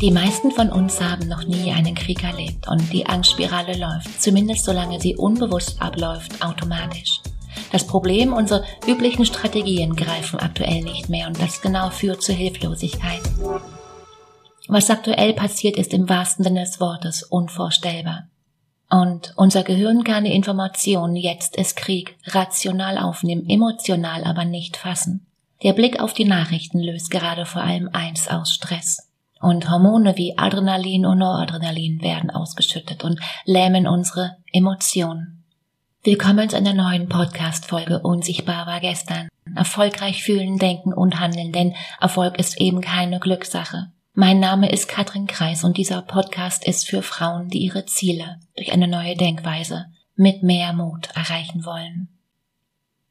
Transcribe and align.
Die 0.00 0.12
meisten 0.12 0.52
von 0.52 0.70
uns 0.70 1.00
haben 1.00 1.26
noch 1.26 1.44
nie 1.44 1.72
einen 1.72 1.96
Krieg 1.96 2.22
erlebt 2.22 2.68
und 2.68 2.92
die 2.92 3.04
Angstspirale 3.06 3.76
läuft, 3.76 4.22
zumindest 4.22 4.64
solange 4.64 5.00
sie 5.00 5.16
unbewusst 5.16 5.82
abläuft, 5.82 6.40
automatisch. 6.40 7.20
Das 7.72 7.84
Problem, 7.84 8.32
unsere 8.32 8.62
üblichen 8.86 9.26
Strategien 9.26 9.96
greifen 9.96 10.38
aktuell 10.38 10.82
nicht 10.82 11.08
mehr 11.08 11.26
und 11.26 11.42
das 11.42 11.60
genau 11.60 11.90
führt 11.90 12.22
zur 12.22 12.36
Hilflosigkeit. 12.36 13.22
Was 14.68 14.88
aktuell 14.88 15.32
passiert, 15.32 15.76
ist 15.76 15.92
im 15.92 16.08
wahrsten 16.08 16.44
Sinne 16.44 16.60
des 16.60 16.78
Wortes 16.78 17.24
unvorstellbar. 17.24 18.28
Und 18.88 19.32
unser 19.34 19.64
Gehirn 19.64 20.04
kann 20.04 20.22
die 20.22 20.34
Information, 20.34 21.16
jetzt 21.16 21.56
ist 21.56 21.76
Krieg, 21.76 22.16
rational 22.24 22.98
aufnehmen, 22.98 23.48
emotional 23.48 24.22
aber 24.22 24.44
nicht 24.44 24.76
fassen. 24.76 25.26
Der 25.64 25.72
Blick 25.72 25.98
auf 25.98 26.12
die 26.12 26.24
Nachrichten 26.24 26.78
löst 26.78 27.10
gerade 27.10 27.46
vor 27.46 27.62
allem 27.62 27.90
eins 27.92 28.28
aus 28.28 28.52
Stress. 28.52 29.07
Und 29.40 29.70
Hormone 29.70 30.16
wie 30.16 30.36
Adrenalin 30.36 31.06
und 31.06 31.18
Noradrenalin 31.18 32.02
werden 32.02 32.30
ausgeschüttet 32.30 33.04
und 33.04 33.20
lähmen 33.44 33.86
unsere 33.86 34.36
Emotionen. 34.52 35.44
Willkommen 36.02 36.48
zu 36.48 36.56
einer 36.56 36.74
neuen 36.74 37.08
Podcast-Folge 37.08 38.00
Unsichtbar 38.00 38.66
war 38.66 38.80
gestern. 38.80 39.28
Erfolgreich 39.54 40.24
fühlen, 40.24 40.58
denken 40.58 40.92
und 40.92 41.20
handeln, 41.20 41.52
denn 41.52 41.74
Erfolg 42.00 42.36
ist 42.38 42.60
eben 42.60 42.80
keine 42.80 43.20
Glückssache. 43.20 43.92
Mein 44.12 44.40
Name 44.40 44.72
ist 44.72 44.88
Katrin 44.88 45.28
Kreis 45.28 45.62
und 45.62 45.76
dieser 45.76 46.02
Podcast 46.02 46.66
ist 46.66 46.88
für 46.88 47.02
Frauen, 47.02 47.48
die 47.48 47.58
ihre 47.58 47.86
Ziele 47.86 48.40
durch 48.56 48.72
eine 48.72 48.88
neue 48.88 49.14
Denkweise 49.14 49.86
mit 50.16 50.42
mehr 50.42 50.72
Mut 50.72 51.10
erreichen 51.14 51.64
wollen. 51.64 52.08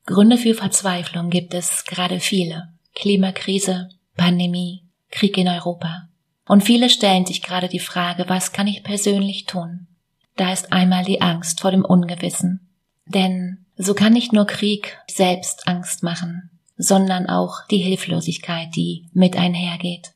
Gründe 0.05 0.37
für 0.37 0.53
Verzweiflung 0.53 1.29
gibt 1.29 1.53
es 1.53 1.85
gerade 1.85 2.19
viele. 2.19 2.73
Klimakrise, 2.95 3.87
Pandemie, 4.17 4.83
Krieg 5.09 5.37
in 5.37 5.47
Europa. 5.47 6.09
Und 6.47 6.63
viele 6.63 6.89
stellen 6.89 7.25
sich 7.25 7.41
gerade 7.41 7.67
die 7.67 7.79
Frage, 7.79 8.25
was 8.27 8.51
kann 8.51 8.67
ich 8.67 8.83
persönlich 8.83 9.45
tun? 9.45 9.87
Da 10.35 10.53
ist 10.53 10.71
einmal 10.71 11.03
die 11.03 11.21
Angst 11.21 11.61
vor 11.61 11.71
dem 11.71 11.83
Ungewissen. 11.83 12.69
Denn 13.05 13.65
so 13.75 13.93
kann 13.93 14.13
nicht 14.13 14.33
nur 14.33 14.45
Krieg 14.45 14.97
selbst 15.09 15.67
Angst 15.67 16.03
machen, 16.03 16.49
sondern 16.77 17.27
auch 17.27 17.65
die 17.69 17.77
Hilflosigkeit, 17.77 18.75
die 18.75 19.09
mit 19.13 19.35
einhergeht. 19.35 20.11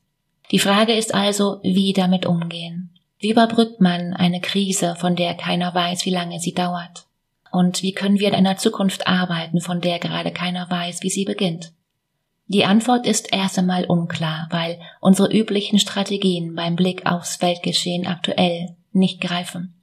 Die 0.52 0.59
Frage 0.59 0.94
ist 0.94 1.14
also, 1.14 1.59
wie 1.64 1.94
damit 1.94 2.26
umgehen. 2.26 2.90
Wie 3.20 3.32
überbrückt 3.32 3.82
man 3.82 4.14
eine 4.14 4.42
Krise, 4.42 4.96
von 4.96 5.16
der 5.16 5.36
keiner 5.36 5.74
weiß, 5.74 6.06
wie 6.06 6.12
lange 6.12 6.40
sie 6.40 6.54
dauert? 6.54 7.06
Und 7.52 7.84
wie 7.84 7.94
können 7.94 8.20
wir 8.20 8.30
in 8.30 8.34
einer 8.34 8.58
Zukunft 8.58 9.08
arbeiten, 9.08 9.62
von 9.62 9.82
der 9.82 10.00
gerade 10.00 10.32
keiner 10.32 10.70
weiß, 10.70 11.04
wie 11.04 11.09
sie 11.09 11.26
beginnt? 11.26 11.72
Die 12.52 12.66
Antwort 12.66 13.08
ist 13.08 13.32
erst 13.32 13.58
einmal 13.58 13.86
unklar, 13.86 14.50
weil 14.52 14.78
unsere 15.00 15.32
üblichen 15.32 15.80
Strategien 15.80 16.54
beim 16.54 16.76
Blick 16.76 17.06
aufs 17.06 17.42
Weltgeschehen 17.42 18.06
aktuell 18.06 18.76
nicht 18.92 19.22
greifen. 19.22 19.82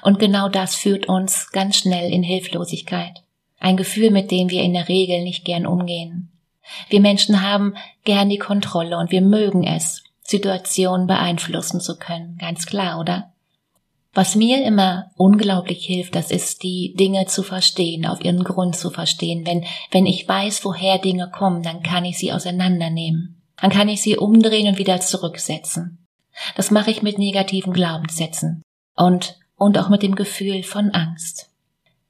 Und 0.00 0.20
genau 0.20 0.48
das 0.48 0.76
führt 0.76 1.08
uns 1.08 1.50
ganz 1.50 1.76
schnell 1.76 2.12
in 2.12 2.22
Hilflosigkeit. 2.22 3.24
Ein 3.58 3.76
Gefühl, 3.76 4.12
mit 4.12 4.30
dem 4.30 4.48
wir 4.48 4.62
in 4.62 4.74
der 4.74 4.88
Regel 4.88 5.24
nicht 5.24 5.44
gern 5.44 5.66
umgehen. 5.66 6.30
Wir 6.88 7.00
Menschen 7.00 7.42
haben 7.42 7.74
gern 8.04 8.28
die 8.28 8.38
Kontrolle 8.38 8.96
und 8.96 9.10
wir 9.10 9.20
mögen 9.20 9.64
es, 9.64 10.04
Situationen 10.22 11.08
beeinflussen 11.08 11.80
zu 11.80 11.98
können. 11.98 12.38
Ganz 12.38 12.66
klar, 12.66 13.00
oder? 13.00 13.32
Was 14.14 14.36
mir 14.36 14.64
immer 14.64 15.10
unglaublich 15.16 15.84
hilft, 15.84 16.14
das 16.14 16.30
ist 16.30 16.62
die 16.62 16.94
Dinge 16.96 17.26
zu 17.26 17.42
verstehen, 17.42 18.06
auf 18.06 18.24
ihren 18.24 18.44
Grund 18.44 18.76
zu 18.76 18.90
verstehen. 18.90 19.44
Wenn, 19.44 19.64
wenn 19.90 20.06
ich 20.06 20.28
weiß, 20.28 20.64
woher 20.64 20.98
Dinge 20.98 21.30
kommen, 21.30 21.64
dann 21.64 21.82
kann 21.82 22.04
ich 22.04 22.16
sie 22.16 22.32
auseinandernehmen. 22.32 23.42
Dann 23.60 23.70
kann 23.70 23.88
ich 23.88 24.02
sie 24.02 24.16
umdrehen 24.16 24.68
und 24.68 24.78
wieder 24.78 25.00
zurücksetzen. 25.00 26.06
Das 26.56 26.70
mache 26.70 26.90
ich 26.90 27.02
mit 27.02 27.18
negativen 27.18 27.72
Glaubenssätzen 27.72 28.62
und, 28.96 29.36
und 29.56 29.78
auch 29.78 29.88
mit 29.88 30.02
dem 30.02 30.14
Gefühl 30.14 30.62
von 30.62 30.90
Angst. 30.90 31.50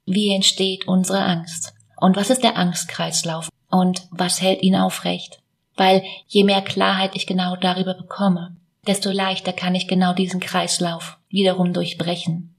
Wie 0.05 0.33
entsteht 0.33 0.87
unsere 0.87 1.23
Angst? 1.23 1.73
Und 1.97 2.15
was 2.15 2.29
ist 2.29 2.43
der 2.43 2.57
Angstkreislauf? 2.57 3.49
Und 3.69 4.07
was 4.11 4.41
hält 4.41 4.61
ihn 4.61 4.75
aufrecht? 4.75 5.39
Weil 5.75 6.03
je 6.27 6.43
mehr 6.43 6.61
Klarheit 6.61 7.15
ich 7.15 7.25
genau 7.25 7.55
darüber 7.55 7.95
bekomme, 7.95 8.55
desto 8.87 9.11
leichter 9.11 9.53
kann 9.53 9.75
ich 9.75 9.87
genau 9.87 10.13
diesen 10.13 10.39
Kreislauf 10.39 11.17
wiederum 11.29 11.73
durchbrechen. 11.73 12.55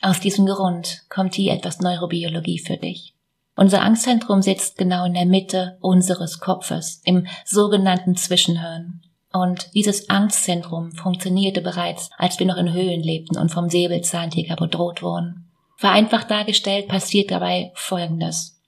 Aus 0.00 0.20
diesem 0.20 0.46
Grund 0.46 1.02
kommt 1.08 1.34
hier 1.34 1.52
etwas 1.52 1.80
Neurobiologie 1.80 2.58
für 2.58 2.76
dich. 2.76 3.14
Unser 3.56 3.82
Angstzentrum 3.82 4.40
sitzt 4.40 4.78
genau 4.78 5.04
in 5.04 5.14
der 5.14 5.26
Mitte 5.26 5.76
unseres 5.80 6.40
Kopfes, 6.40 7.02
im 7.04 7.26
sogenannten 7.44 8.16
Zwischenhirn. 8.16 9.02
Und 9.32 9.74
dieses 9.74 10.08
Angstzentrum 10.08 10.92
funktionierte 10.92 11.60
bereits, 11.60 12.10
als 12.16 12.38
wir 12.38 12.46
noch 12.46 12.56
in 12.56 12.72
Höhlen 12.72 13.02
lebten 13.02 13.36
und 13.38 13.50
vom 13.50 13.68
Säbelzahntiger 13.68 14.56
bedroht 14.56 15.02
wurden. 15.02 15.50
Vereinfacht 15.76 16.30
dargestellt 16.30 16.88
passiert 16.88 17.30
dabei 17.30 17.70
Folgendes. 17.74 18.59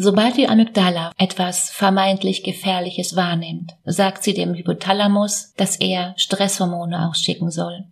Sobald 0.00 0.36
die 0.36 0.48
Amygdala 0.48 1.10
etwas 1.18 1.70
vermeintlich 1.70 2.44
Gefährliches 2.44 3.16
wahrnimmt, 3.16 3.74
sagt 3.84 4.22
sie 4.22 4.32
dem 4.32 4.54
Hypothalamus, 4.54 5.54
dass 5.56 5.74
er 5.74 6.14
Stresshormone 6.16 7.08
ausschicken 7.08 7.50
soll. 7.50 7.82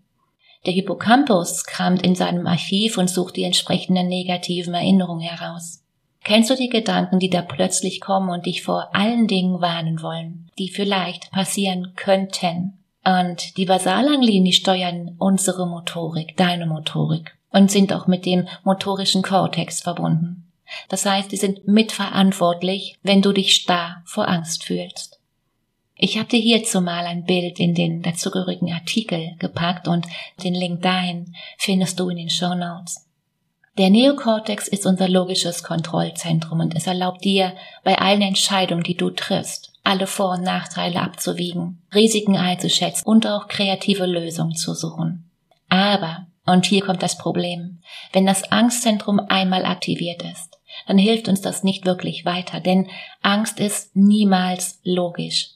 Der 0.67 0.73
Hippocampus 0.73 1.65
kramt 1.65 2.03
in 2.03 2.15
seinem 2.15 2.47
Archiv 2.47 2.97
und 2.97 3.11
sucht 3.11 3.35
die 3.35 3.43
entsprechenden 3.43 4.07
negativen 4.07 4.75
Erinnerungen 4.75 5.27
heraus. 5.29 5.83
Kennst 6.23 6.49
du 6.49 6.55
die 6.55 6.69
Gedanken, 6.69 7.19
die 7.19 7.31
da 7.31 7.43
plötzlich 7.43 8.01
kommen 8.01 8.31
und 8.31 8.47
dich 8.47 8.63
vor 8.63 8.95
allen 8.95 9.27
Dingen 9.27 9.61
warnen 9.61 10.01
wollen, 10.01 10.49
die 10.59 10.69
vielleicht 10.69 11.33
passieren 11.33 11.95
könnten? 11.97 12.79
Und 13.05 13.57
die 13.57 13.67
Basalanglien, 13.67 14.45
die 14.45 14.53
steuern 14.53 15.17
unsere 15.19 15.67
Motorik, 15.67 16.37
deine 16.37 16.67
Motorik 16.67 17.37
und 17.51 17.73
sind 17.73 17.93
auch 17.93 18.07
mit 18.07 18.27
dem 18.27 18.47
motorischen 18.63 19.23
Kortex 19.23 19.81
verbunden. 19.81 20.46
Das 20.89 21.07
heißt, 21.07 21.31
die 21.33 21.37
sind 21.37 21.67
mitverantwortlich, 21.67 22.99
wenn 23.03 23.23
du 23.23 23.33
dich 23.33 23.55
starr 23.55 24.03
vor 24.05 24.29
Angst 24.29 24.65
fühlst. 24.65 25.21
Ich 25.99 26.19
habe 26.19 26.29
dir 26.29 26.41
hierzu 26.41 26.83
mal 26.83 27.07
ein 27.07 27.25
Bild 27.25 27.59
in 27.59 27.75
den 27.75 28.03
dazugehörigen 28.03 28.71
Artikel 28.73 29.35
gepackt 29.39 29.89
und 29.89 30.07
den 30.45 30.55
Link 30.55 30.83
dahin 30.83 31.35
findest 31.57 31.99
du 31.99 32.11
in 32.11 32.19
den 32.19 32.31
Show 32.31 32.55
Notes. 32.55 33.07
Der 33.79 33.91
Neokortex 33.91 34.69
ist 34.69 34.87
unser 34.87 35.09
logisches 35.09 35.63
Kontrollzentrum 35.63 36.61
und 36.61 36.75
es 36.75 36.87
erlaubt 36.87 37.25
dir, 37.25 37.53
bei 37.85 37.99
allen 37.99 38.23
Entscheidungen, 38.23 38.83
die 38.83 38.97
du 38.97 39.11
triffst, 39.11 39.73
alle 39.85 40.07
Vor- 40.07 40.33
und 40.33 40.43
Nachteile 40.43 41.01
abzuwiegen, 41.01 41.83
Risiken 41.95 42.37
einzuschätzen 42.37 43.07
und 43.07 43.27
auch 43.27 43.49
kreative 43.49 44.07
Lösungen 44.07 44.55
zu 44.55 44.75
suchen. 44.75 45.31
Aber, 45.69 46.27
und 46.47 46.65
hier 46.67 46.83
kommt 46.83 47.03
das 47.03 47.19
Problem, 47.19 47.81
wenn 48.13 48.25
das 48.25 48.51
Angstzentrum 48.51 49.21
einmal 49.21 49.67
aktiviert 49.67 50.23
ist, 50.23 50.56
dann 50.87 50.99
hilft 50.99 51.29
uns 51.29 51.41
das 51.41 51.65
nicht 51.65 51.87
wirklich 51.87 52.25
weiter, 52.25 52.61
denn 52.61 52.89
Angst 53.23 53.61
ist 53.61 53.95
niemals 53.95 54.81
logisch. 54.85 55.51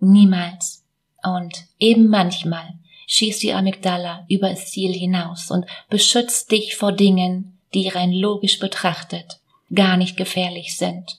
Niemals. 0.00 0.84
Und 1.22 1.64
eben 1.78 2.08
manchmal 2.08 2.74
schießt 3.06 3.42
die 3.42 3.52
Amygdala 3.52 4.26
über 4.28 4.50
das 4.50 4.70
Ziel 4.70 4.92
hinaus 4.92 5.50
und 5.50 5.66
beschützt 5.88 6.50
dich 6.50 6.76
vor 6.76 6.92
Dingen, 6.92 7.58
die 7.72 7.88
rein 7.88 8.12
logisch 8.12 8.58
betrachtet 8.58 9.40
gar 9.74 9.96
nicht 9.96 10.16
gefährlich 10.16 10.76
sind. 10.76 11.18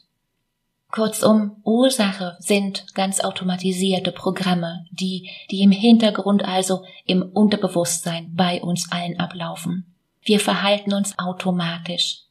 Kurzum, 0.92 1.58
Ursache 1.64 2.38
sind 2.40 2.94
ganz 2.94 3.20
automatisierte 3.20 4.12
Programme, 4.12 4.86
die, 4.92 5.30
die 5.52 5.62
im 5.62 5.72
Hintergrund 5.72 6.46
also 6.46 6.86
im 7.06 7.22
Unterbewusstsein 7.22 8.32
bei 8.34 8.62
uns 8.62 8.92
allen 8.92 9.20
ablaufen. 9.20 9.94
Wir 10.22 10.40
verhalten 10.40 10.94
uns 10.94 11.20
automatisch. 11.20 12.22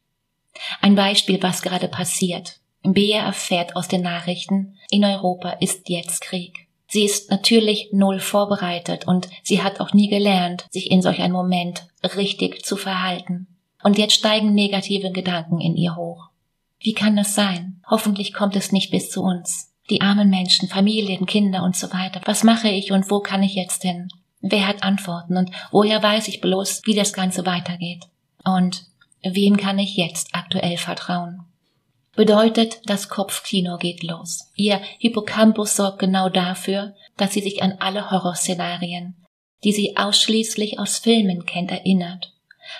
Ein 0.80 0.94
Beispiel, 0.94 1.42
was 1.42 1.62
gerade 1.62 1.88
passiert. 1.88 2.60
Bea 2.82 3.24
erfährt 3.24 3.76
aus 3.76 3.88
den 3.88 4.02
Nachrichten, 4.02 4.76
in 4.90 5.04
Europa 5.04 5.50
ist 5.60 5.88
jetzt 5.88 6.20
Krieg. 6.20 6.68
Sie 6.86 7.04
ist 7.04 7.30
natürlich 7.30 7.88
null 7.92 8.20
vorbereitet 8.20 9.08
und 9.08 9.28
sie 9.42 9.62
hat 9.62 9.80
auch 9.80 9.94
nie 9.94 10.08
gelernt, 10.08 10.66
sich 10.70 10.90
in 10.90 11.02
solch 11.02 11.20
einem 11.20 11.32
Moment 11.32 11.86
richtig 12.16 12.64
zu 12.64 12.76
verhalten. 12.76 13.48
Und 13.82 13.98
jetzt 13.98 14.14
steigen 14.14 14.54
negative 14.54 15.10
Gedanken 15.10 15.60
in 15.60 15.76
ihr 15.76 15.96
hoch. 15.96 16.28
Wie 16.78 16.92
kann 16.92 17.16
das 17.16 17.34
sein? 17.34 17.82
Hoffentlich 17.90 18.32
kommt 18.32 18.54
es 18.56 18.70
nicht 18.70 18.90
bis 18.90 19.10
zu 19.10 19.22
uns. 19.22 19.72
Die 19.90 20.02
armen 20.02 20.30
Menschen, 20.30 20.68
Familien, 20.68 21.26
Kinder 21.26 21.62
und 21.62 21.76
so 21.76 21.92
weiter. 21.92 22.20
Was 22.26 22.44
mache 22.44 22.68
ich 22.68 22.92
und 22.92 23.10
wo 23.10 23.20
kann 23.20 23.42
ich 23.42 23.54
jetzt 23.54 23.82
hin? 23.82 24.08
Wer 24.40 24.68
hat 24.68 24.82
Antworten 24.82 25.36
und 25.36 25.50
woher 25.70 26.02
weiß 26.02 26.28
ich 26.28 26.40
bloß, 26.40 26.82
wie 26.84 26.94
das 26.94 27.12
Ganze 27.12 27.44
weitergeht? 27.46 28.04
Und 28.44 28.84
wem 29.24 29.56
kann 29.56 29.78
ich 29.78 29.96
jetzt 29.96 30.28
aktuell 30.32 30.76
vertrauen? 30.76 31.44
bedeutet, 32.16 32.80
das 32.84 33.08
Kopfkino 33.08 33.76
geht 33.76 34.02
los. 34.02 34.50
Ihr 34.54 34.80
Hippocampus 34.98 35.76
sorgt 35.76 35.98
genau 35.98 36.28
dafür, 36.28 36.94
dass 37.16 37.32
sie 37.32 37.40
sich 37.40 37.62
an 37.62 37.76
alle 37.80 38.10
Horrorszenarien, 38.10 39.16
die 39.62 39.72
sie 39.72 39.96
ausschließlich 39.96 40.78
aus 40.78 40.98
Filmen 40.98 41.46
kennt, 41.46 41.70
erinnert. 41.70 42.32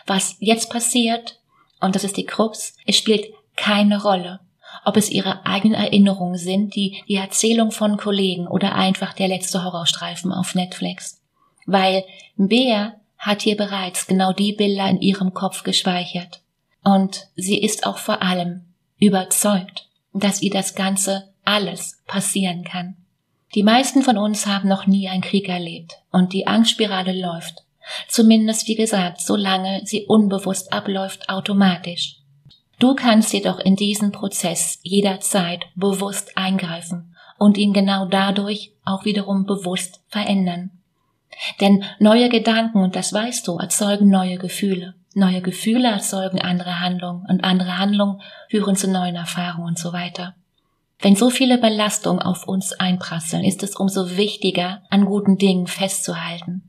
Was 0.06 0.36
jetzt 0.40 0.70
passiert, 0.70 1.40
und 1.80 1.94
das 1.94 2.04
ist 2.04 2.16
die 2.16 2.24
Krux, 2.24 2.76
es 2.86 2.96
spielt 2.96 3.26
keine 3.56 4.02
Rolle, 4.02 4.40
ob 4.84 4.96
es 4.96 5.10
ihre 5.10 5.46
eigenen 5.46 5.74
Erinnerungen 5.74 6.38
sind, 6.38 6.74
die, 6.74 7.02
die 7.08 7.16
Erzählung 7.16 7.70
von 7.70 7.96
Kollegen 7.96 8.46
oder 8.46 8.74
einfach 8.74 9.12
der 9.14 9.28
letzte 9.28 9.64
Horrorstreifen 9.64 10.32
auf 10.32 10.54
Netflix. 10.54 11.20
weil 11.66 12.04
Bea 12.36 12.94
hat 13.24 13.40
hier 13.40 13.56
bereits 13.56 14.06
genau 14.06 14.32
die 14.32 14.52
Bilder 14.52 14.86
in 14.88 15.00
ihrem 15.00 15.32
Kopf 15.32 15.62
gespeichert. 15.62 16.42
Und 16.84 17.28
sie 17.36 17.58
ist 17.58 17.86
auch 17.86 17.96
vor 17.96 18.20
allem 18.20 18.66
überzeugt, 18.98 19.88
dass 20.12 20.42
ihr 20.42 20.50
das 20.50 20.74
Ganze 20.74 21.32
alles 21.44 22.02
passieren 22.06 22.64
kann. 22.64 22.96
Die 23.54 23.62
meisten 23.62 24.02
von 24.02 24.18
uns 24.18 24.46
haben 24.46 24.68
noch 24.68 24.86
nie 24.86 25.08
einen 25.08 25.22
Krieg 25.22 25.48
erlebt 25.48 25.94
und 26.10 26.34
die 26.34 26.46
Angstspirale 26.46 27.18
läuft. 27.18 27.62
Zumindest, 28.08 28.68
wie 28.68 28.74
gesagt, 28.74 29.20
solange 29.22 29.82
sie 29.84 30.04
unbewusst 30.04 30.72
abläuft, 30.72 31.28
automatisch. 31.28 32.16
Du 32.78 32.94
kannst 32.94 33.32
jedoch 33.32 33.58
in 33.58 33.76
diesen 33.76 34.12
Prozess 34.12 34.80
jederzeit 34.82 35.64
bewusst 35.76 36.36
eingreifen 36.36 37.14
und 37.38 37.56
ihn 37.56 37.72
genau 37.72 38.06
dadurch 38.06 38.72
auch 38.84 39.06
wiederum 39.06 39.46
bewusst 39.46 40.00
verändern. 40.08 40.70
Denn 41.60 41.84
neue 41.98 42.28
Gedanken, 42.28 42.82
und 42.82 42.96
das 42.96 43.12
weißt 43.12 43.46
du, 43.46 43.58
erzeugen 43.58 44.08
neue 44.08 44.38
Gefühle. 44.38 44.94
Neue 45.14 45.40
Gefühle 45.40 45.88
erzeugen 45.88 46.40
andere 46.40 46.80
Handlungen 46.80 47.24
und 47.28 47.44
andere 47.44 47.78
Handlungen 47.78 48.20
führen 48.48 48.76
zu 48.76 48.90
neuen 48.90 49.14
Erfahrungen 49.14 49.68
und 49.68 49.78
so 49.78 49.92
weiter. 49.92 50.34
Wenn 51.00 51.16
so 51.16 51.30
viele 51.30 51.58
Belastungen 51.58 52.22
auf 52.22 52.48
uns 52.48 52.72
einprasseln, 52.72 53.44
ist 53.44 53.62
es 53.62 53.76
umso 53.76 54.16
wichtiger, 54.16 54.82
an 54.90 55.04
guten 55.04 55.38
Dingen 55.38 55.66
festzuhalten. 55.66 56.62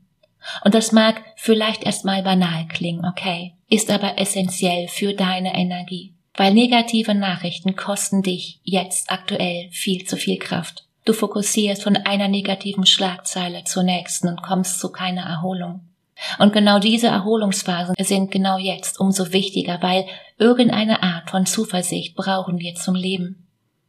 Und 0.64 0.74
das 0.74 0.92
mag 0.92 1.22
vielleicht 1.36 1.84
erstmal 1.84 2.22
banal 2.22 2.66
klingen, 2.68 3.04
okay, 3.04 3.54
ist 3.68 3.90
aber 3.90 4.18
essentiell 4.18 4.88
für 4.88 5.14
deine 5.14 5.54
Energie. 5.54 6.14
Weil 6.34 6.52
negative 6.52 7.14
Nachrichten 7.14 7.76
kosten 7.76 8.22
dich 8.22 8.60
jetzt 8.62 9.10
aktuell 9.10 9.68
viel 9.70 10.04
zu 10.04 10.16
viel 10.16 10.38
Kraft. 10.38 10.86
Du 11.06 11.12
fokussierst 11.12 11.84
von 11.84 11.96
einer 11.96 12.26
negativen 12.26 12.84
Schlagzeile 12.84 13.62
zur 13.62 13.84
nächsten 13.84 14.28
und 14.28 14.42
kommst 14.42 14.80
zu 14.80 14.90
keiner 14.90 15.22
Erholung. 15.22 15.80
Und 16.38 16.52
genau 16.52 16.80
diese 16.80 17.06
Erholungsphasen 17.06 17.94
sind 17.98 18.32
genau 18.32 18.58
jetzt 18.58 18.98
umso 18.98 19.32
wichtiger, 19.32 19.80
weil 19.82 20.06
irgendeine 20.36 21.04
Art 21.04 21.30
von 21.30 21.46
Zuversicht 21.46 22.16
brauchen 22.16 22.58
wir 22.58 22.74
zum 22.74 22.96
Leben. 22.96 23.46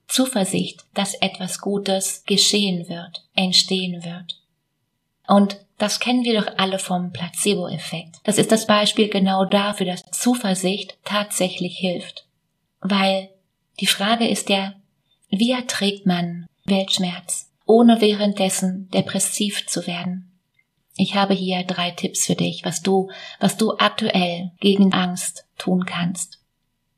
Zuversicht, 0.08 0.86
dass 0.94 1.16
etwas 1.16 1.60
Gutes 1.60 2.24
geschehen 2.26 2.88
wird, 2.88 3.24
entstehen 3.34 4.06
wird. 4.06 4.40
Und 5.28 5.58
das 5.80 6.00
kennen 6.00 6.24
wir 6.24 6.40
doch 6.40 6.58
alle 6.58 6.78
vom 6.78 7.12
Placebo-Effekt. 7.12 8.18
Das 8.26 8.38
ist 8.38 8.52
das 8.52 8.68
Beispiel 8.68 9.10
genau 9.10 9.44
dafür, 9.44 9.88
dass 9.88 10.04
Zuversicht 10.12 10.98
tatsächlich 11.04 11.78
hilft. 11.78 12.26
Weil 12.80 13.30
die 13.80 13.88
Frage 13.88 14.28
ist 14.28 14.50
ja, 14.50 14.74
wie 15.30 15.52
erträgt 15.52 16.06
man 16.06 16.46
Weltschmerz, 16.68 17.50
ohne 17.66 18.02
währenddessen 18.02 18.90
depressiv 18.92 19.66
zu 19.68 19.88
werden? 19.88 20.32
Ich 20.96 21.16
habe 21.16 21.34
hier 21.34 21.64
drei 21.64 21.92
Tipps 21.92 22.26
für 22.26 22.36
dich, 22.36 22.66
was 22.66 22.82
du, 22.82 23.10
was 23.40 23.58
du 23.58 23.78
aktuell 23.78 24.52
gegen 24.60 24.94
Angst 24.94 25.46
tun 25.58 25.86
kannst. 25.86 26.40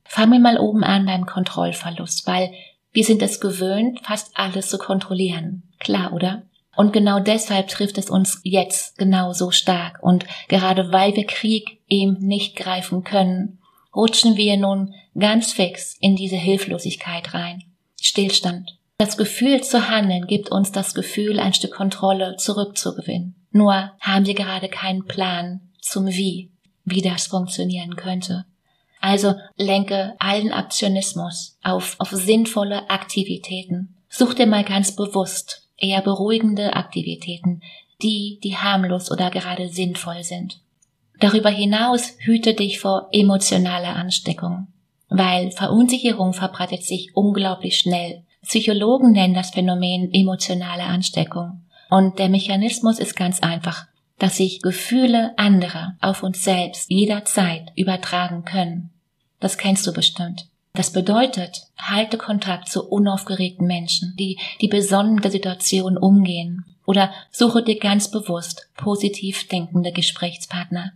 Fangen 0.06 0.32
wir 0.32 0.40
mal 0.40 0.58
oben 0.58 0.84
an 0.84 1.06
beim 1.06 1.26
Kontrollverlust, 1.26 2.26
weil 2.26 2.52
wir 2.92 3.04
sind 3.04 3.22
es 3.22 3.40
gewöhnt, 3.40 4.00
fast 4.04 4.32
alles 4.36 4.70
zu 4.70 4.78
kontrollieren. 4.78 5.64
Klar, 5.80 6.14
oder? 6.14 6.44
Und 6.76 6.94
genau 6.94 7.20
deshalb 7.20 7.68
trifft 7.68 7.98
es 7.98 8.10
uns 8.10 8.40
jetzt 8.44 8.98
genau 8.98 9.34
so 9.34 9.52
stark. 9.52 10.02
Und 10.02 10.26
gerade 10.48 10.92
weil 10.92 11.16
wir 11.16 11.28
Krieg 11.28 11.82
eben 11.88 12.18
nicht 12.20 12.56
greifen 12.56 13.04
können, 13.04 13.60
rutschen 13.94 14.38
wir 14.38 14.56
nun 14.58 14.94
ganz 15.18 15.52
fix 15.52 15.96
in 16.00 16.16
diese 16.16 16.38
Hilflosigkeit 16.38 17.34
rein. 17.34 17.64
Stillstand. 18.02 18.79
Das 19.00 19.16
Gefühl 19.16 19.64
zu 19.64 19.90
handeln 19.90 20.28
gibt 20.28 20.52
uns 20.52 20.74
das 20.74 20.94
Gefühl, 20.94 21.40
ein 21.40 21.54
Stück 21.54 21.72
Kontrolle 21.72 22.36
zurückzugewinnen. 22.36 23.34
Nur 23.50 23.94
haben 24.02 24.26
wir 24.26 24.34
gerade 24.34 24.68
keinen 24.68 25.06
Plan 25.06 25.62
zum 25.80 26.08
Wie, 26.08 26.52
wie 26.84 27.02
das 27.02 27.28
funktionieren 27.28 27.96
könnte. 27.96 28.44
Also 29.00 29.36
lenke 29.56 30.16
allen 30.20 30.52
Aktionismus 30.52 31.58
auf, 31.64 31.96
auf 32.00 32.10
sinnvolle 32.10 32.90
Aktivitäten. 32.90 33.96
Such 34.10 34.34
dir 34.34 34.48
mal 34.48 34.66
ganz 34.66 34.94
bewusst 34.94 35.70
eher 35.78 36.02
beruhigende 36.02 36.74
Aktivitäten, 36.74 37.62
die, 38.02 38.42
die 38.44 38.58
harmlos 38.58 39.10
oder 39.10 39.30
gerade 39.30 39.70
sinnvoll 39.70 40.24
sind. 40.24 40.60
Darüber 41.22 41.50
hinaus 41.50 42.16
hüte 42.18 42.54
dich 42.54 42.80
vor 42.82 43.08
emotionaler 43.14 43.96
Ansteckung, 43.96 44.68
weil 45.08 45.52
Verunsicherung 45.52 46.34
verbreitet 46.34 46.84
sich 46.84 47.16
unglaublich 47.16 47.78
schnell. 47.78 48.26
Psychologen 48.44 49.12
nennen 49.12 49.34
das 49.34 49.52
Phänomen 49.52 50.14
emotionale 50.14 50.84
Ansteckung. 50.84 51.62
Und 51.90 52.20
der 52.20 52.30
Mechanismus 52.30 53.00
ist 53.00 53.16
ganz 53.16 53.42
einfach, 53.42 53.88
dass 54.18 54.38
sich 54.38 54.62
Gefühle 54.62 55.34
anderer 55.38 55.96
auf 56.02 56.24
uns 56.24 56.44
selbst 56.44 56.90
jederzeit 56.90 57.72
übertragen 57.76 58.46
können. 58.46 58.92
Das 59.40 59.58
kennst 59.58 59.88
du 59.88 59.94
bestimmt. 59.94 60.48
Das 60.74 60.92
bedeutet, 60.92 61.68
halte 61.78 62.18
Kontakt 62.18 62.70
zu 62.70 62.88
unaufgeregten 62.88 63.66
Menschen, 63.66 64.16
die, 64.18 64.38
die 64.62 64.68
besonnen 64.68 65.16
mit 65.16 65.24
der 65.24 65.32
Situation 65.32 65.98
umgehen. 65.98 66.66
Oder 66.86 67.12
suche 67.32 67.64
dir 67.64 67.78
ganz 67.78 68.12
bewusst 68.12 68.70
positiv 68.76 69.48
denkende 69.48 69.92
Gesprächspartner. 69.92 70.94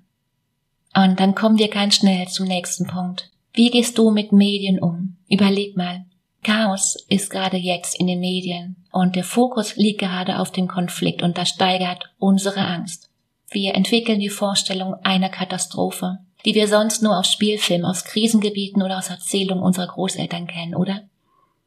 Und 0.95 1.19
dann 1.19 1.35
kommen 1.35 1.57
wir 1.57 1.69
ganz 1.69 1.95
schnell 1.95 2.27
zum 2.27 2.47
nächsten 2.47 2.87
Punkt. 2.87 3.29
Wie 3.53 3.71
gehst 3.71 3.97
du 3.97 4.11
mit 4.11 4.31
Medien 4.31 4.79
um? 4.79 5.17
Überleg 5.27 5.75
mal. 5.75 6.05
Chaos 6.43 6.97
ist 7.09 7.29
gerade 7.29 7.57
jetzt 7.57 7.99
in 7.99 8.07
den 8.07 8.19
Medien 8.19 8.75
und 8.91 9.15
der 9.15 9.23
Fokus 9.23 9.75
liegt 9.75 10.01
gerade 10.01 10.39
auf 10.39 10.51
dem 10.51 10.67
Konflikt 10.67 11.23
und 11.23 11.37
das 11.37 11.49
steigert 11.49 12.11
unsere 12.19 12.61
Angst. 12.65 13.09
Wir 13.49 13.75
entwickeln 13.75 14.19
die 14.19 14.29
Vorstellung 14.29 14.95
einer 15.03 15.29
Katastrophe 15.29 16.19
die 16.45 16.55
wir 16.55 16.67
sonst 16.67 17.01
nur 17.01 17.17
aus 17.17 17.31
Spielfilmen, 17.31 17.85
aus 17.85 18.03
Krisengebieten 18.03 18.81
oder 18.81 18.97
aus 18.97 19.09
Erzählungen 19.09 19.63
unserer 19.63 19.87
Großeltern 19.87 20.47
kennen, 20.47 20.75
oder? 20.75 21.03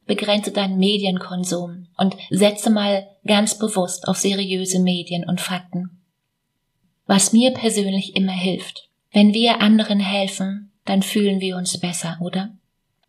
Begrenze 0.06 0.52
deinen 0.52 0.78
Medienkonsum 0.78 1.88
und 1.96 2.16
setze 2.30 2.70
mal 2.70 3.08
ganz 3.26 3.58
bewusst 3.58 4.06
auf 4.06 4.18
seriöse 4.18 4.78
Medien 4.78 5.24
und 5.24 5.40
Fakten. 5.40 6.02
Was 7.06 7.32
mir 7.32 7.52
persönlich 7.52 8.14
immer 8.14 8.32
hilft. 8.32 8.88
Wenn 9.12 9.32
wir 9.32 9.60
anderen 9.60 9.98
helfen, 9.98 10.72
dann 10.84 11.02
fühlen 11.02 11.40
wir 11.40 11.56
uns 11.56 11.78
besser, 11.78 12.18
oder? 12.20 12.50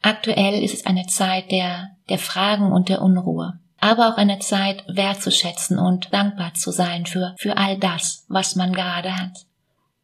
Aktuell 0.07 0.63
ist 0.63 0.73
es 0.73 0.85
eine 0.85 1.05
Zeit 1.07 1.51
der, 1.51 1.89
der 2.07 2.17
Fragen 2.17 2.71
und 2.71 2.87
der 2.87 3.01
Unruhe, 3.01 3.59
aber 3.81 4.07
auch 4.07 4.15
eine 4.15 4.39
Zeit 4.39 4.85
wertzuschätzen 4.87 5.77
und 5.77 6.13
dankbar 6.13 6.53
zu 6.53 6.71
sein 6.71 7.05
für, 7.05 7.35
für 7.37 7.57
all 7.57 7.77
das, 7.77 8.23
was 8.29 8.55
man 8.55 8.71
gerade 8.71 9.17
hat 9.17 9.45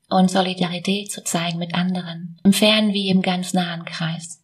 und 0.09 0.29
Solidarität 0.29 1.09
zu 1.09 1.23
zeigen 1.23 1.57
mit 1.57 1.73
anderen, 1.73 2.37
im 2.43 2.51
fernen 2.51 2.91
wie 2.91 3.07
im 3.07 3.21
ganz 3.21 3.53
nahen 3.53 3.85
Kreis. 3.85 4.41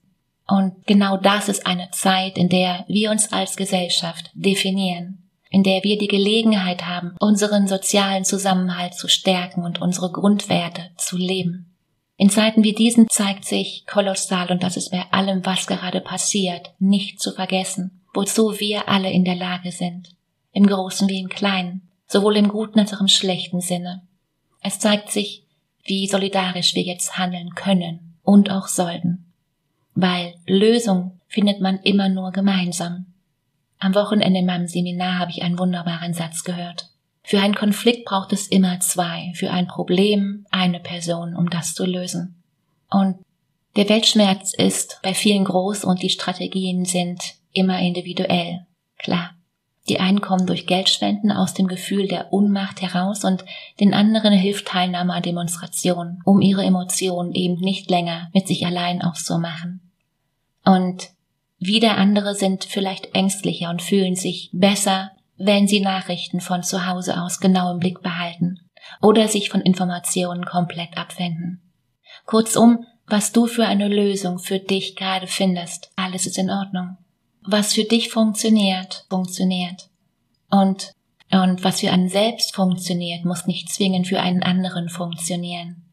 Und 0.47 0.87
genau 0.87 1.17
das 1.17 1.49
ist 1.49 1.67
eine 1.67 1.91
Zeit, 1.91 2.37
in 2.37 2.47
der 2.47 2.85
wir 2.87 3.11
uns 3.11 3.33
als 3.33 3.57
Gesellschaft 3.57 4.31
definieren, 4.35 5.29
in 5.49 5.63
der 5.63 5.83
wir 5.83 5.97
die 5.97 6.07
Gelegenheit 6.07 6.87
haben, 6.87 7.17
unseren 7.19 7.67
sozialen 7.67 8.23
Zusammenhalt 8.23 8.93
zu 8.93 9.09
stärken 9.09 9.65
und 9.65 9.81
unsere 9.81 10.09
Grundwerte 10.09 10.91
zu 10.95 11.17
leben. 11.17 11.68
In 12.19 12.29
Zeiten 12.29 12.65
wie 12.65 12.73
diesen 12.73 13.07
zeigt 13.07 13.45
sich 13.45 13.85
kolossal, 13.87 14.51
und 14.51 14.61
das 14.61 14.75
ist 14.75 14.91
bei 14.91 15.05
allem, 15.09 15.45
was 15.45 15.67
gerade 15.67 16.01
passiert, 16.01 16.73
nicht 16.77 17.21
zu 17.21 17.31
vergessen, 17.31 18.01
wozu 18.13 18.59
wir 18.59 18.89
alle 18.89 19.09
in 19.09 19.23
der 19.23 19.37
Lage 19.37 19.71
sind, 19.71 20.09
im 20.51 20.67
Großen 20.67 21.07
wie 21.07 21.21
im 21.21 21.29
Kleinen, 21.29 21.87
sowohl 22.07 22.35
im 22.35 22.49
guten 22.49 22.77
als 22.77 22.93
auch 22.93 22.99
im 22.99 23.07
schlechten 23.07 23.61
Sinne. 23.61 24.05
Es 24.59 24.79
zeigt 24.79 25.11
sich, 25.11 25.45
wie 25.85 26.07
solidarisch 26.07 26.75
wir 26.75 26.83
jetzt 26.83 27.17
handeln 27.17 27.55
können 27.55 28.17
und 28.21 28.51
auch 28.51 28.67
sollten. 28.67 29.31
Weil 29.95 30.35
Lösung 30.45 31.21
findet 31.29 31.61
man 31.61 31.79
immer 31.83 32.09
nur 32.09 32.33
gemeinsam. 32.33 33.13
Am 33.77 33.95
Wochenende 33.95 34.39
in 34.39 34.45
meinem 34.45 34.67
Seminar 34.67 35.19
habe 35.19 35.31
ich 35.31 35.41
einen 35.41 35.57
wunderbaren 35.57 36.13
Satz 36.13 36.43
gehört. 36.43 36.89
Für 37.29 37.41
einen 37.41 37.53
Konflikt 37.53 38.05
braucht 38.05 38.33
es 38.33 38.47
immer 38.47 38.79
zwei, 38.79 39.31
für 39.35 39.51
ein 39.51 39.67
Problem 39.67 40.47
eine 40.49 40.79
Person, 40.79 41.35
um 41.35 41.51
das 41.51 41.75
zu 41.75 41.85
lösen. 41.85 42.41
Und 42.89 43.17
der 43.75 43.87
Weltschmerz 43.87 44.51
ist 44.55 44.99
bei 45.03 45.13
vielen 45.13 45.43
groß 45.43 45.83
und 45.83 46.01
die 46.01 46.09
Strategien 46.09 46.85
sind 46.85 47.21
immer 47.53 47.77
individuell. 47.81 48.65
Klar. 48.97 49.35
Die 49.89 49.99
einen 49.99 50.21
kommen 50.21 50.47
durch 50.47 50.65
Geldspenden 50.65 51.31
aus 51.31 51.53
dem 51.53 51.67
Gefühl 51.67 52.07
der 52.07 52.33
Unmacht 52.33 52.81
heraus 52.81 53.23
und 53.23 53.45
den 53.79 53.93
anderen 53.93 54.33
hilft 54.33 54.67
Teilnahme 54.67 55.13
an 55.13 55.21
Demonstrationen, 55.21 56.23
um 56.25 56.41
ihre 56.41 56.63
Emotionen 56.63 57.33
eben 57.33 57.59
nicht 57.59 57.91
länger 57.91 58.31
mit 58.33 58.47
sich 58.47 58.65
allein 58.65 59.03
auszumachen. 59.03 59.81
Und 60.65 61.11
wieder 61.59 61.95
andere 61.95 62.33
sind 62.33 62.63
vielleicht 62.63 63.13
ängstlicher 63.13 63.69
und 63.69 63.83
fühlen 63.83 64.15
sich 64.15 64.49
besser, 64.51 65.11
wenn 65.39 65.67
sie 65.67 65.79
Nachrichten 65.79 66.41
von 66.41 66.61
zu 66.63 66.85
Hause 66.85 67.19
aus 67.21 67.39
genau 67.39 67.71
im 67.71 67.79
Blick 67.79 68.01
behalten 68.01 68.59
oder 69.01 69.27
sich 69.27 69.49
von 69.49 69.61
Informationen 69.61 70.45
komplett 70.45 70.97
abwenden. 70.97 71.73
Kurzum, 72.25 72.85
was 73.07 73.31
du 73.31 73.47
für 73.47 73.65
eine 73.65 73.87
Lösung 73.87 74.37
für 74.37 74.59
dich 74.59 74.95
gerade 74.95 75.27
findest, 75.27 75.91
alles 75.95 76.27
ist 76.27 76.37
in 76.37 76.51
Ordnung 76.51 76.97
was 77.51 77.73
für 77.73 77.83
dich 77.83 78.09
funktioniert, 78.09 79.05
funktioniert. 79.09 79.89
Und 80.49 80.93
Und 81.31 81.63
was 81.63 81.81
für 81.81 81.91
einen 81.91 82.09
selbst 82.09 82.55
funktioniert, 82.55 83.23
muss 83.23 83.45
nicht 83.45 83.69
zwingend 83.69 84.07
für 84.07 84.19
einen 84.19 84.41
anderen 84.41 84.89
funktionieren. 84.89 85.85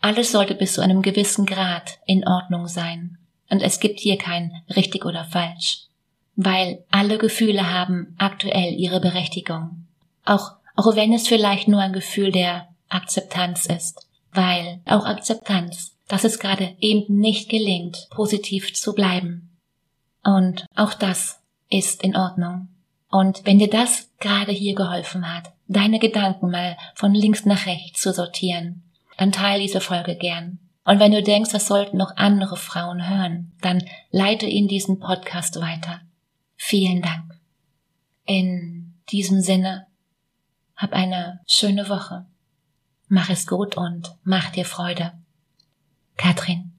Alles 0.00 0.32
sollte 0.32 0.54
bis 0.54 0.72
zu 0.72 0.80
einem 0.80 1.02
gewissen 1.02 1.44
Grad 1.44 1.98
in 2.06 2.26
Ordnung 2.26 2.66
sein. 2.66 3.18
Und 3.50 3.60
es 3.60 3.80
gibt 3.80 4.00
hier 4.00 4.16
kein 4.16 4.62
richtig 4.74 5.04
oder 5.04 5.24
falsch. 5.24 5.88
Weil 6.36 6.84
alle 6.90 7.18
Gefühle 7.18 7.72
haben 7.72 8.14
aktuell 8.18 8.74
ihre 8.74 9.00
Berechtigung. 9.00 9.86
Auch, 10.24 10.52
auch 10.76 10.96
wenn 10.96 11.12
es 11.12 11.28
vielleicht 11.28 11.68
nur 11.68 11.80
ein 11.80 11.92
Gefühl 11.92 12.32
der 12.32 12.68
Akzeptanz 12.88 13.66
ist. 13.66 14.06
Weil 14.32 14.80
auch 14.86 15.06
Akzeptanz, 15.06 15.96
dass 16.08 16.24
es 16.24 16.38
gerade 16.38 16.74
eben 16.80 17.18
nicht 17.18 17.48
gelingt, 17.48 18.08
positiv 18.10 18.74
zu 18.74 18.94
bleiben. 18.94 19.56
Und 20.24 20.66
auch 20.74 20.94
das 20.94 21.40
ist 21.70 22.02
in 22.02 22.16
Ordnung. 22.16 22.68
Und 23.10 23.46
wenn 23.46 23.58
dir 23.58 23.70
das 23.70 24.10
gerade 24.18 24.50
hier 24.50 24.74
geholfen 24.74 25.32
hat, 25.32 25.52
deine 25.68 25.98
Gedanken 25.98 26.50
mal 26.50 26.76
von 26.94 27.14
links 27.14 27.44
nach 27.44 27.66
rechts 27.66 28.00
zu 28.00 28.12
sortieren, 28.12 28.82
dann 29.18 29.30
teile 29.32 29.62
diese 29.62 29.80
Folge 29.80 30.16
gern. 30.16 30.58
Und 30.84 30.98
wenn 30.98 31.12
du 31.12 31.22
denkst, 31.22 31.50
das 31.52 31.66
sollten 31.66 31.96
noch 31.96 32.16
andere 32.16 32.56
Frauen 32.56 33.08
hören, 33.08 33.52
dann 33.60 33.82
leite 34.10 34.46
ihnen 34.46 34.68
diesen 34.68 34.98
Podcast 34.98 35.60
weiter. 35.60 36.00
Vielen 36.66 37.02
Dank. 37.02 37.38
In 38.24 38.94
diesem 39.10 39.42
Sinne, 39.42 39.86
hab 40.74 40.94
eine 40.94 41.40
schöne 41.46 41.90
Woche. 41.90 42.24
Mach 43.06 43.28
es 43.28 43.46
gut 43.46 43.76
und 43.76 44.16
mach 44.24 44.48
dir 44.48 44.64
Freude. 44.64 45.12
Katrin. 46.16 46.72